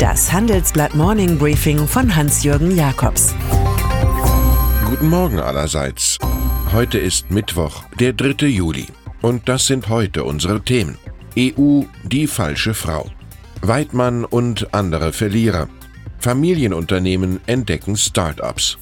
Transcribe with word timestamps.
Das 0.00 0.32
Handelsblatt 0.32 0.94
Morning 0.94 1.36
Briefing 1.36 1.86
von 1.86 2.16
Hans-Jürgen 2.16 2.74
Jakobs. 2.74 3.34
Guten 4.86 5.10
Morgen 5.10 5.38
allerseits. 5.38 6.16
Heute 6.72 6.96
ist 6.96 7.30
Mittwoch, 7.30 7.82
der 7.98 8.14
3. 8.14 8.46
Juli. 8.46 8.86
Und 9.20 9.46
das 9.46 9.66
sind 9.66 9.90
heute 9.90 10.24
unsere 10.24 10.62
Themen. 10.62 10.96
EU, 11.38 11.82
die 12.02 12.26
falsche 12.26 12.72
Frau. 12.72 13.10
Weidmann 13.60 14.24
und 14.24 14.72
andere 14.72 15.12
Verlierer. 15.12 15.68
Familienunternehmen 16.18 17.38
entdecken 17.46 17.94
Start-ups. 17.94 18.78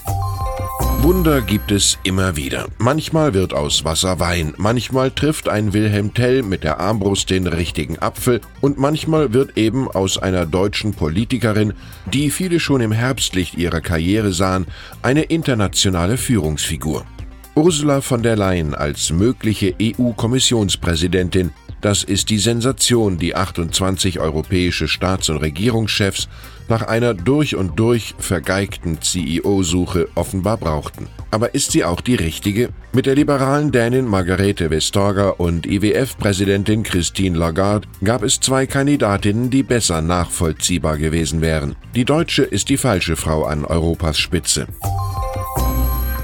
Wunder 1.01 1.41
gibt 1.41 1.71
es 1.71 1.97
immer 2.03 2.37
wieder. 2.37 2.67
Manchmal 2.79 3.33
wird 3.33 3.55
aus 3.55 3.85
Wasser 3.85 4.19
Wein, 4.19 4.53
manchmal 4.57 5.13
trifft 5.13 5.49
ein 5.49 5.73
Wilhelm 5.73 6.13
Tell 6.13 6.43
mit 6.43 6.65
der 6.65 6.81
Armbrust 6.81 7.31
den 7.31 7.47
richtigen 7.47 7.99
Apfel 8.01 8.41
und 8.61 8.79
manchmal 8.79 9.33
wird 9.33 9.57
eben 9.57 9.89
aus 9.89 10.19
einer 10.19 10.45
deutschen 10.45 10.93
Politikerin, 10.93 11.73
die 12.13 12.31
viele 12.31 12.59
schon 12.59 12.81
im 12.81 12.91
Herbstlicht 12.91 13.55
ihrer 13.55 13.81
Karriere 13.81 14.33
sahen, 14.33 14.67
eine 15.01 15.23
internationale 15.23 16.17
Führungsfigur. 16.17 17.05
Ursula 17.55 18.01
von 18.01 18.25
der 18.25 18.37
Leyen 18.37 18.75
als 18.75 19.13
mögliche 19.13 19.75
EU-Kommissionspräsidentin 19.81 21.53
das 21.81 22.03
ist 22.03 22.31
die 22.31 22.39
Sensation, 22.39 23.19
die 23.19 23.37
28 23.37 24.19
europäische 24.19 24.89
Staats- 24.89 25.29
und 25.29 25.37
Regierungschefs 25.39 26.29
nach 26.69 26.83
einer 26.83 27.15
durch 27.15 27.57
und 27.57 27.79
durch 27.79 28.15
vergeigten 28.19 29.01
CEO-Suche 29.01 30.09
offenbar 30.15 30.57
brauchten. 30.57 31.09
Aber 31.31 31.55
ist 31.55 31.73
sie 31.73 31.85
auch 31.85 32.01
die 32.01 32.15
richtige? 32.15 32.71
Mit 32.93 33.07
der 33.07 33.15
liberalen 33.15 33.71
Dänin 33.71 34.07
Margarete 34.07 34.71
Vestager 34.71 35.39
und 35.39 35.67
IWF-Präsidentin 35.67 36.83
Christine 36.83 37.37
Lagarde 37.37 37.87
gab 38.03 38.23
es 38.23 38.41
zwei 38.41 38.67
Kandidatinnen, 38.67 39.51
die 39.51 39.63
besser 39.63 40.01
nachvollziehbar 40.01 40.97
gewesen 40.97 41.41
wären. 41.41 41.77
Die 41.95 42.05
Deutsche 42.05 42.45
ist 42.45 42.69
die 42.71 42.79
falsche 42.79 43.17
Frau 43.17 43.45
an 43.45 43.65
Europas 43.65 44.19
Spitze. 44.19 44.67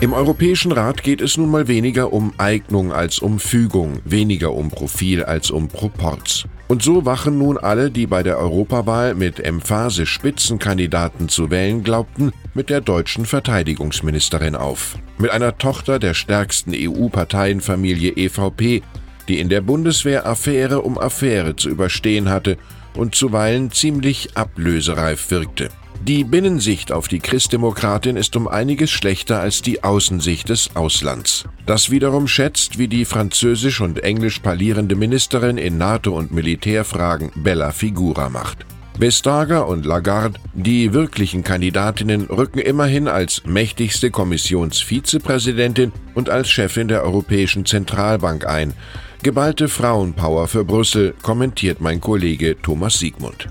Im 0.00 0.12
Europäischen 0.12 0.72
Rat 0.72 1.02
geht 1.02 1.20
es 1.20 1.36
nun 1.36 1.50
mal 1.50 1.68
weniger 1.68 2.12
um 2.12 2.32
Eignung 2.36 2.92
als 2.92 3.20
um 3.20 3.38
Fügung, 3.38 4.00
weniger 4.04 4.52
um 4.52 4.70
Profil 4.70 5.24
als 5.24 5.50
um 5.50 5.68
Proporz. 5.68 6.44
Und 6.66 6.82
so 6.82 7.04
wachen 7.04 7.38
nun 7.38 7.58
alle, 7.58 7.90
die 7.90 8.06
bei 8.06 8.22
der 8.22 8.38
Europawahl 8.38 9.14
mit 9.14 9.38
Emphase 9.38 10.06
Spitzenkandidaten 10.06 11.28
zu 11.28 11.50
wählen 11.50 11.82
glaubten, 11.82 12.32
mit 12.54 12.70
der 12.70 12.80
deutschen 12.80 13.26
Verteidigungsministerin 13.26 14.54
auf. 14.54 14.96
Mit 15.18 15.30
einer 15.30 15.58
Tochter 15.58 15.98
der 15.98 16.14
stärksten 16.14 16.72
EU-Parteienfamilie 16.74 18.12
EVP, 18.16 18.82
die 19.28 19.38
in 19.38 19.48
der 19.50 19.60
Bundeswehr 19.60 20.26
Affäre 20.26 20.80
um 20.80 20.98
Affäre 20.98 21.56
zu 21.56 21.68
überstehen 21.68 22.30
hatte 22.30 22.56
und 22.94 23.14
zuweilen 23.14 23.70
ziemlich 23.70 24.36
ablösereif 24.36 25.30
wirkte. 25.30 25.68
Die 26.06 26.22
Binnensicht 26.22 26.92
auf 26.92 27.08
die 27.08 27.18
Christdemokratin 27.18 28.16
ist 28.16 28.36
um 28.36 28.46
einiges 28.46 28.90
schlechter 28.90 29.40
als 29.40 29.62
die 29.62 29.84
Außensicht 29.84 30.50
des 30.50 30.76
Auslands. 30.76 31.44
Das 31.64 31.88
wiederum 31.88 32.28
schätzt, 32.28 32.76
wie 32.76 32.88
die 32.88 33.06
französisch 33.06 33.80
und 33.80 34.04
englisch 34.04 34.40
parlierende 34.40 34.96
Ministerin 34.96 35.56
in 35.56 35.78
NATO- 35.78 36.14
und 36.14 36.30
Militärfragen 36.30 37.30
Bella 37.36 37.70
Figura 37.70 38.28
macht. 38.28 38.66
Vestager 38.98 39.66
und 39.66 39.86
Lagarde, 39.86 40.38
die 40.52 40.92
wirklichen 40.92 41.42
Kandidatinnen, 41.42 42.26
rücken 42.26 42.58
immerhin 42.58 43.08
als 43.08 43.42
mächtigste 43.46 44.10
Kommissionsvizepräsidentin 44.10 45.90
und 46.14 46.28
als 46.28 46.50
Chefin 46.50 46.88
der 46.88 47.02
Europäischen 47.02 47.64
Zentralbank 47.64 48.46
ein. 48.46 48.74
Geballte 49.22 49.68
Frauenpower 49.68 50.48
für 50.48 50.66
Brüssel, 50.66 51.14
kommentiert 51.22 51.80
mein 51.80 52.02
Kollege 52.02 52.60
Thomas 52.60 52.98
Siegmund 52.98 53.48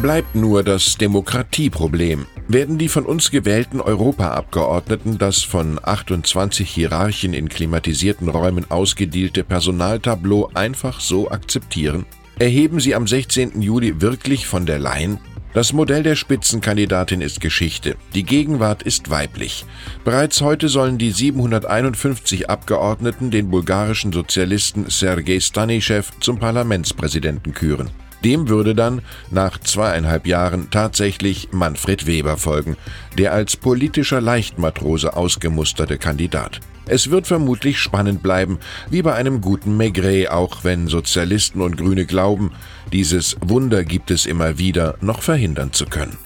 bleibt 0.00 0.34
nur 0.34 0.62
das 0.62 0.98
Demokratieproblem. 0.98 2.26
Werden 2.48 2.78
die 2.78 2.88
von 2.88 3.06
uns 3.06 3.30
gewählten 3.30 3.80
Europaabgeordneten 3.80 5.18
das 5.18 5.42
von 5.42 5.80
28 5.82 6.68
Hierarchen 6.68 7.32
in 7.32 7.48
klimatisierten 7.48 8.28
Räumen 8.28 8.70
ausgedielte 8.70 9.42
Personaltableau 9.42 10.50
einfach 10.54 11.00
so 11.00 11.30
akzeptieren? 11.30 12.04
Erheben 12.38 12.80
sie 12.80 12.94
am 12.94 13.06
16. 13.06 13.62
Juli 13.62 14.00
wirklich 14.00 14.46
von 14.46 14.66
der 14.66 14.78
Leyen? 14.78 15.18
Das 15.54 15.72
Modell 15.72 16.02
der 16.02 16.16
Spitzenkandidatin 16.16 17.22
ist 17.22 17.40
Geschichte. 17.40 17.96
Die 18.14 18.24
Gegenwart 18.24 18.82
ist 18.82 19.08
weiblich. 19.08 19.64
Bereits 20.04 20.42
heute 20.42 20.68
sollen 20.68 20.98
die 20.98 21.12
751 21.12 22.50
Abgeordneten 22.50 23.30
den 23.30 23.50
bulgarischen 23.50 24.12
Sozialisten 24.12 24.90
Sergei 24.90 25.40
Stanischew 25.40 26.02
zum 26.20 26.38
Parlamentspräsidenten 26.38 27.54
küren. 27.54 27.90
Dem 28.24 28.48
würde 28.48 28.74
dann 28.74 29.02
nach 29.30 29.58
zweieinhalb 29.58 30.26
Jahren 30.26 30.70
tatsächlich 30.70 31.48
Manfred 31.52 32.06
Weber 32.06 32.36
folgen, 32.36 32.76
der 33.18 33.32
als 33.32 33.56
politischer 33.56 34.20
Leichtmatrose 34.20 35.16
ausgemusterte 35.16 35.98
Kandidat. 35.98 36.60
Es 36.88 37.10
wird 37.10 37.26
vermutlich 37.26 37.78
spannend 37.78 38.22
bleiben, 38.22 38.58
wie 38.90 39.02
bei 39.02 39.14
einem 39.14 39.40
guten 39.40 39.76
Maigret, 39.76 40.30
auch 40.30 40.62
wenn 40.62 40.86
Sozialisten 40.86 41.60
und 41.60 41.76
Grüne 41.76 42.06
glauben, 42.06 42.52
dieses 42.92 43.36
Wunder 43.40 43.84
gibt 43.84 44.12
es 44.12 44.24
immer 44.24 44.58
wieder 44.58 44.96
noch 45.00 45.22
verhindern 45.22 45.72
zu 45.72 45.86
können. 45.86 46.16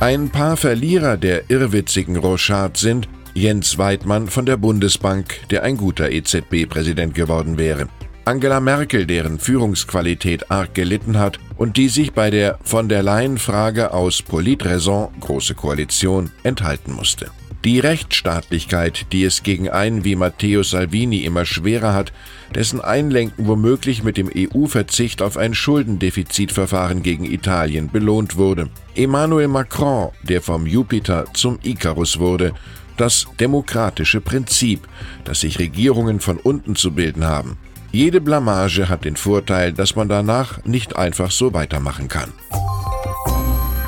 Ein 0.00 0.30
paar 0.30 0.56
Verlierer 0.56 1.16
der 1.16 1.50
irrwitzigen 1.50 2.16
Rochard 2.16 2.76
sind 2.76 3.08
Jens 3.34 3.78
Weidmann 3.78 4.28
von 4.28 4.44
der 4.44 4.56
Bundesbank, 4.56 5.48
der 5.50 5.62
ein 5.62 5.76
guter 5.76 6.10
EZB-Präsident 6.10 7.14
geworden 7.14 7.58
wäre. 7.58 7.88
Angela 8.24 8.60
Merkel, 8.60 9.06
deren 9.06 9.38
Führungsqualität 9.38 10.50
arg 10.50 10.74
gelitten 10.74 11.18
hat 11.18 11.38
und 11.56 11.76
die 11.76 11.88
sich 11.88 12.12
bei 12.12 12.30
der 12.30 12.58
von 12.62 12.88
der 12.88 13.02
Leyen-Frage 13.02 13.92
aus 13.92 14.22
Politraison, 14.22 15.08
Große 15.20 15.54
Koalition, 15.54 16.30
enthalten 16.42 16.92
musste. 16.92 17.30
Die 17.64 17.78
Rechtsstaatlichkeit, 17.78 19.12
die 19.12 19.22
es 19.24 19.42
gegen 19.42 19.68
einen 19.68 20.02
wie 20.02 20.16
Matteo 20.16 20.62
Salvini 20.62 21.18
immer 21.24 21.44
schwerer 21.44 21.92
hat, 21.92 22.10
dessen 22.54 22.80
Einlenken 22.80 23.46
womöglich 23.46 24.02
mit 24.02 24.16
dem 24.16 24.30
EU-Verzicht 24.34 25.20
auf 25.20 25.36
ein 25.36 25.52
Schuldendefizitverfahren 25.52 27.02
gegen 27.02 27.26
Italien 27.26 27.90
belohnt 27.90 28.36
wurde. 28.36 28.70
Emmanuel 28.94 29.48
Macron, 29.48 30.10
der 30.22 30.40
vom 30.40 30.66
Jupiter 30.66 31.26
zum 31.34 31.58
Icarus 31.62 32.18
wurde, 32.18 32.54
das 32.96 33.26
demokratische 33.38 34.22
Prinzip, 34.22 34.88
dass 35.24 35.40
sich 35.40 35.58
Regierungen 35.58 36.20
von 36.20 36.38
unten 36.38 36.76
zu 36.76 36.92
bilden 36.92 37.24
haben. 37.24 37.58
Jede 37.92 38.20
Blamage 38.20 38.88
hat 38.88 39.04
den 39.04 39.16
Vorteil, 39.16 39.72
dass 39.72 39.96
man 39.96 40.08
danach 40.08 40.64
nicht 40.64 40.94
einfach 40.96 41.30
so 41.30 41.52
weitermachen 41.52 42.08
kann. 42.08 42.32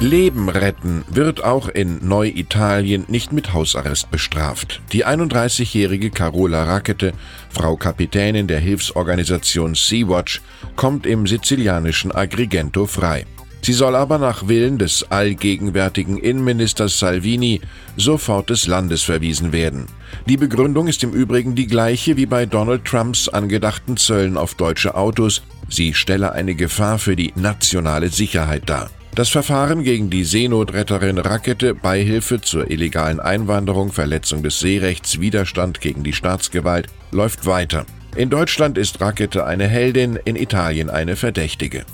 Leben 0.01 0.49
retten 0.49 1.05
wird 1.09 1.45
auch 1.45 1.69
in 1.69 2.05
Neu-Italien 2.05 3.05
nicht 3.07 3.33
mit 3.33 3.53
Hausarrest 3.53 4.11
bestraft. 4.11 4.83
Die 4.93 5.07
31-jährige 5.07 6.11
Carola 6.11 6.65
Rackete, 6.65 7.13
Frau 7.51 7.77
Kapitänin 7.77 8.49
der 8.49 8.59
Hilfsorganisation 8.59 9.77
Sea-Watch, 9.77 10.41
kommt 10.75 11.07
im 11.07 11.29
sizilianischen 11.29 12.11
Agrigento 12.11 12.87
frei. 12.87 13.27
Sie 13.65 13.73
soll 13.73 13.95
aber 13.95 14.19
nach 14.19 14.49
Willen 14.49 14.79
des 14.79 15.11
allgegenwärtigen 15.11 16.19
Innenministers 16.19 16.99
Salvini 16.99 17.61
sofort 17.97 18.51
des 18.51 18.67
Landes 18.67 19.03
verwiesen 19.03 19.53
werden. 19.53 19.87
Die 20.27 20.37
Begründung 20.37 20.89
ist 20.89 21.05
im 21.05 21.13
Übrigen 21.13 21.55
die 21.55 21.69
gleiche 21.69 22.17
wie 22.17 22.27
bei 22.27 22.45
Donald 22.45 22.85
Trumps 22.85 23.29
angedachten 23.29 23.97
Zöllen 23.97 24.37
auf 24.37 24.55
deutsche 24.55 24.97
Autos. 24.97 25.43
Sie 25.69 25.95
stelle 25.95 26.33
eine 26.33 26.57
Gefahr 26.57 26.99
für 26.99 27.15
die 27.15 27.33
nationale 27.37 28.09
Sicherheit 28.09 28.69
dar. 28.69 28.91
Das 29.15 29.29
Verfahren 29.29 29.85
gegen 29.85 30.11
die 30.11 30.25
Seenotretterin 30.25 31.19
Rakete, 31.19 31.75
Beihilfe 31.75 32.41
zur 32.41 32.71
illegalen 32.71 33.21
Einwanderung, 33.21 33.93
Verletzung 33.93 34.43
des 34.43 34.59
Seerechts, 34.59 35.21
Widerstand 35.21 35.81
gegen 35.81 36.03
die 36.03 36.15
Staatsgewalt 36.15 36.89
läuft 37.13 37.47
weiter. 37.47 37.87
In 38.17 38.29
Deutschland 38.29 38.77
ist 38.77 39.01
Rakete 39.01 39.47
eine 39.47 39.69
Heldin, 39.69 40.19
in 40.25 40.35
Italien 40.35 40.91
eine 40.91 41.15
Verdächtige. 41.15 41.85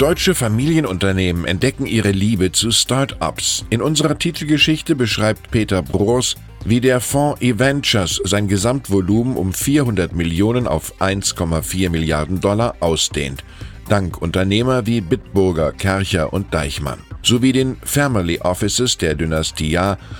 Deutsche 0.00 0.34
Familienunternehmen 0.34 1.44
entdecken 1.44 1.84
ihre 1.84 2.10
Liebe 2.10 2.52
zu 2.52 2.70
Start-ups. 2.70 3.66
In 3.68 3.82
unserer 3.82 4.18
Titelgeschichte 4.18 4.96
beschreibt 4.96 5.50
Peter 5.50 5.82
Broers, 5.82 6.36
wie 6.64 6.80
der 6.80 7.00
Fonds 7.00 7.42
eVentures 7.42 8.18
sein 8.24 8.48
Gesamtvolumen 8.48 9.36
um 9.36 9.52
400 9.52 10.14
Millionen 10.14 10.66
auf 10.66 10.98
1,4 11.02 11.90
Milliarden 11.90 12.40
Dollar 12.40 12.76
ausdehnt, 12.80 13.44
dank 13.90 14.22
Unternehmer 14.22 14.86
wie 14.86 15.02
Bitburger, 15.02 15.70
Kercher 15.72 16.32
und 16.32 16.54
Deichmann, 16.54 17.00
sowie 17.20 17.52
den 17.52 17.76
Family 17.82 18.38
Offices 18.40 18.96
der 18.96 19.14
Dynastie 19.14 19.78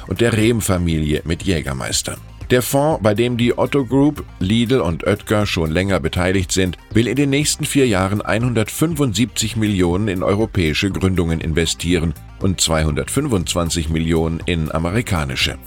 und 0.08 0.20
der 0.20 0.34
Rehm-Familie 0.34 1.22
mit 1.24 1.42
Jägermeister. 1.42 2.18
Der 2.50 2.62
Fonds, 2.62 3.00
bei 3.00 3.14
dem 3.14 3.36
die 3.36 3.56
Otto 3.56 3.84
Group, 3.84 4.24
Lidl 4.40 4.80
und 4.80 5.06
Oetker 5.06 5.46
schon 5.46 5.70
länger 5.70 6.00
beteiligt 6.00 6.50
sind, 6.50 6.78
will 6.92 7.06
in 7.06 7.14
den 7.14 7.30
nächsten 7.30 7.64
vier 7.64 7.86
Jahren 7.86 8.22
175 8.22 9.54
Millionen 9.54 10.08
in 10.08 10.24
europäische 10.24 10.90
Gründungen 10.90 11.40
investieren 11.40 12.12
und 12.40 12.60
225 12.60 13.88
Millionen 13.88 14.40
in 14.46 14.72
amerikanische. 14.72 15.58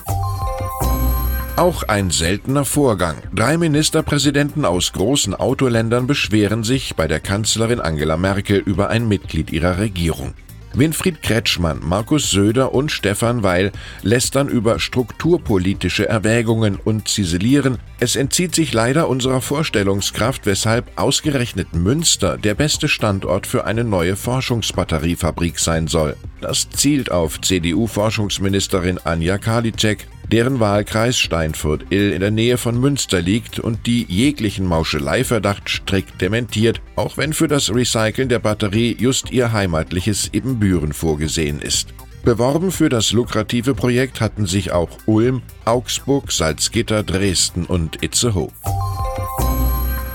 Auch 1.55 1.83
ein 1.83 2.09
seltener 2.09 2.65
Vorgang. 2.65 3.15
Drei 3.33 3.57
Ministerpräsidenten 3.57 4.65
aus 4.65 4.91
großen 4.91 5.35
Autoländern 5.35 6.05
beschweren 6.05 6.63
sich 6.63 6.95
bei 6.95 7.07
der 7.07 7.21
Kanzlerin 7.21 7.79
Angela 7.79 8.17
Merkel 8.17 8.57
über 8.57 8.89
ein 8.89 9.07
Mitglied 9.07 9.53
ihrer 9.53 9.77
Regierung. 9.77 10.33
Winfried 10.75 11.21
Kretschmann, 11.21 11.79
Markus 11.83 12.31
Söder 12.31 12.73
und 12.73 12.91
Stefan 12.91 13.43
Weil 13.43 13.71
lästern 14.01 14.47
über 14.47 14.79
strukturpolitische 14.79 16.09
Erwägungen 16.09 16.77
und 16.77 17.07
ziselieren, 17.07 17.77
es 17.99 18.15
entzieht 18.15 18.55
sich 18.55 18.73
leider 18.73 19.07
unserer 19.07 19.41
Vorstellungskraft, 19.41 20.45
weshalb 20.45 20.99
ausgerechnet 20.99 21.73
Münster 21.73 22.37
der 22.37 22.55
beste 22.55 22.87
Standort 22.87 23.45
für 23.45 23.65
eine 23.65 23.83
neue 23.83 24.15
Forschungsbatteriefabrik 24.15 25.59
sein 25.59 25.87
soll. 25.87 26.15
Das 26.41 26.69
zielt 26.69 27.11
auf 27.11 27.39
CDU-Forschungsministerin 27.39 28.99
Anja 29.03 29.37
Karliczek, 29.37 30.07
deren 30.33 30.59
Wahlkreis 30.59 31.19
Steinfurt-Ill 31.19 32.11
in 32.11 32.19
der 32.19 32.31
Nähe 32.31 32.57
von 32.57 32.79
Münster 32.79 33.21
liegt 33.21 33.59
und 33.59 33.85
die 33.85 34.03
jeglichen 34.09 34.65
Mauscheleiverdacht 34.65 35.69
strikt 35.69 36.19
dementiert, 36.21 36.81
auch 36.95 37.17
wenn 37.17 37.33
für 37.33 37.47
das 37.47 37.71
Recyceln 37.71 38.29
der 38.29 38.39
Batterie 38.39 38.97
just 38.99 39.29
ihr 39.29 39.51
heimatliches 39.51 40.31
Ebenbüren 40.33 40.91
vorgesehen 40.91 41.61
ist. 41.61 41.93
Beworben 42.23 42.71
für 42.71 42.89
das 42.89 43.11
lukrative 43.11 43.75
Projekt 43.75 44.21
hatten 44.21 44.47
sich 44.47 44.71
auch 44.71 44.97
Ulm, 45.05 45.43
Augsburg, 45.65 46.31
Salzgitter, 46.31 47.03
Dresden 47.03 47.65
und 47.65 48.01
Itzehoe. 48.01 48.49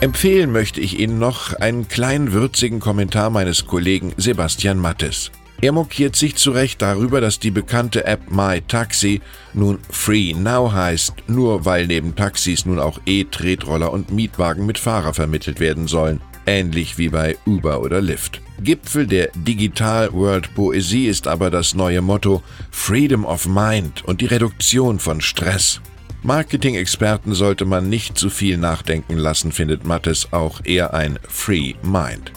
Empfehlen 0.01 0.51
möchte 0.51 0.81
ich 0.81 0.99
Ihnen 0.99 1.21
noch 1.21 1.53
einen 1.53 1.87
kleinen 1.87 2.33
würzigen 2.33 2.81
Kommentar 2.81 3.31
meines 3.31 3.67
Kollegen 3.67 4.15
Sebastian 4.17 4.79
Mattes. 4.79 5.31
Er 5.61 5.73
mokiert 5.73 6.15
sich 6.15 6.37
zu 6.37 6.53
Recht 6.53 6.81
darüber, 6.83 7.21
dass 7.21 7.41
die 7.41 7.51
bekannte 7.51 8.05
App 8.05 8.31
My 8.31 8.61
Taxi 8.61 9.21
nun 9.55 9.81
Free 9.91 10.33
Now 10.33 10.71
heißt, 10.73 11.15
nur 11.27 11.65
weil 11.65 11.89
neben 11.89 12.15
Taxis 12.15 12.65
nun 12.65 12.79
auch 12.79 13.01
E-Tretroller 13.07 13.93
und 13.93 14.13
Mietwagen 14.13 14.67
mit 14.67 14.79
Fahrer 14.79 15.15
vermittelt 15.15 15.59
werden 15.59 15.89
sollen, 15.89 16.21
ähnlich 16.47 16.97
wie 16.97 17.09
bei 17.09 17.37
Uber 17.45 17.81
oder 17.81 18.01
Lyft. 18.01 18.41
Gipfel 18.61 19.09
der 19.09 19.31
Digital 19.35 20.13
World 20.13 20.55
Poesie 20.55 21.07
ist 21.07 21.27
aber 21.27 21.51
das 21.51 21.75
neue 21.75 22.03
Motto 22.03 22.43
Freedom 22.71 23.25
of 23.25 23.49
Mind 23.49 24.05
und 24.05 24.21
die 24.21 24.27
Reduktion 24.27 25.01
von 25.01 25.21
Stress. 25.21 25.81
Marketing-Experten 26.23 27.35
sollte 27.35 27.65
man 27.65 27.89
nicht 27.89 28.17
zu 28.17 28.31
viel 28.31 28.59
nachdenken 28.59 29.17
lassen, 29.17 29.51
findet 29.51 29.85
Mattes 29.85 30.33
auch 30.33 30.61
eher 30.65 30.95
ein 30.95 31.19
Free 31.29 31.75
Mind. 31.83 32.33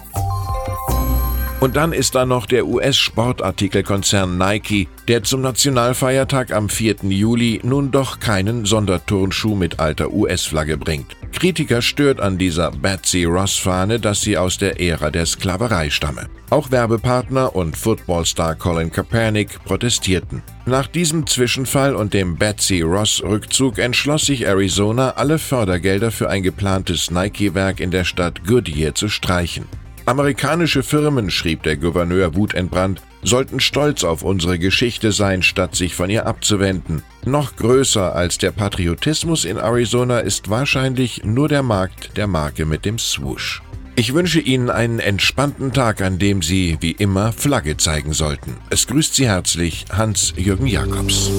Und 1.61 1.75
dann 1.75 1.93
ist 1.93 2.15
da 2.15 2.25
noch 2.25 2.47
der 2.47 2.65
US-Sportartikelkonzern 2.65 4.35
Nike, 4.35 4.87
der 5.07 5.21
zum 5.21 5.41
Nationalfeiertag 5.41 6.51
am 6.51 6.69
4. 6.69 6.95
Juli 7.03 7.61
nun 7.63 7.91
doch 7.91 8.19
keinen 8.19 8.65
Sonderturnschuh 8.65 9.53
mit 9.53 9.79
alter 9.79 10.11
US-Flagge 10.11 10.77
bringt. 10.77 11.15
Kritiker 11.31 11.83
stört 11.83 12.19
an 12.19 12.39
dieser 12.39 12.71
Betsy 12.71 13.25
Ross-Fahne, 13.25 13.99
dass 13.99 14.21
sie 14.21 14.39
aus 14.39 14.57
der 14.57 14.81
Ära 14.81 15.11
der 15.11 15.27
Sklaverei 15.27 15.91
stamme. 15.91 16.29
Auch 16.49 16.71
Werbepartner 16.71 17.55
und 17.55 17.77
Footballstar 17.77 18.55
Colin 18.55 18.91
Kaepernick 18.91 19.63
protestierten. 19.63 20.41
Nach 20.65 20.87
diesem 20.87 21.27
Zwischenfall 21.27 21.95
und 21.95 22.15
dem 22.15 22.37
Betsy 22.37 22.81
Ross-Rückzug 22.81 23.77
entschloss 23.77 24.25
sich 24.25 24.47
Arizona, 24.47 25.11
alle 25.11 25.37
Fördergelder 25.37 26.09
für 26.09 26.27
ein 26.27 26.41
geplantes 26.41 27.11
Nike-Werk 27.11 27.79
in 27.79 27.91
der 27.91 28.03
Stadt 28.03 28.47
Goodyear 28.47 28.95
zu 28.95 29.09
streichen. 29.09 29.65
Amerikanische 30.05 30.83
Firmen, 30.83 31.29
schrieb 31.29 31.63
der 31.63 31.77
Gouverneur 31.77 32.35
wutentbrannt, 32.35 33.01
sollten 33.23 33.59
stolz 33.59 34.03
auf 34.03 34.23
unsere 34.23 34.57
Geschichte 34.57 35.11
sein, 35.11 35.43
statt 35.43 35.75
sich 35.75 35.95
von 35.95 36.09
ihr 36.09 36.25
abzuwenden. 36.25 37.03
Noch 37.25 37.55
größer 37.55 38.15
als 38.15 38.37
der 38.37 38.51
Patriotismus 38.51 39.45
in 39.45 39.57
Arizona 39.57 40.19
ist 40.19 40.49
wahrscheinlich 40.49 41.23
nur 41.23 41.47
der 41.47 41.63
Markt 41.63 42.17
der 42.17 42.27
Marke 42.27 42.65
mit 42.65 42.83
dem 42.83 42.97
Swoosh. 42.97 43.61
Ich 43.95 44.13
wünsche 44.13 44.39
Ihnen 44.39 44.69
einen 44.69 44.99
entspannten 44.99 45.73
Tag, 45.73 46.01
an 46.01 46.17
dem 46.17 46.41
Sie, 46.41 46.77
wie 46.79 46.91
immer, 46.91 47.33
Flagge 47.33 47.77
zeigen 47.77 48.13
sollten. 48.13 48.55
Es 48.69 48.87
grüßt 48.87 49.13
Sie 49.13 49.27
herzlich 49.27 49.85
Hans-Jürgen 49.91 50.65
Jakobs. 50.65 51.29